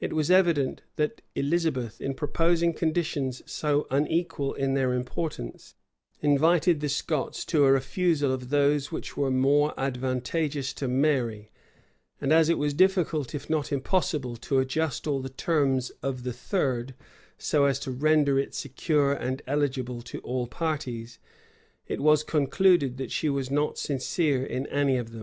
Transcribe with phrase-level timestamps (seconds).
[0.00, 5.74] It was evident that Elizabeth, in proposing conditions so unequal in their importance,
[6.22, 11.50] invited the Scots to a refusal of those which were most advantageous to Mary;
[12.22, 16.32] and as it was difficult, if not impossible, to adjust all the terms of the
[16.32, 16.94] third,
[17.36, 21.18] so as to render it secure and eligible to all parties,
[21.86, 25.18] it was concluded that she was not sincere in any of them.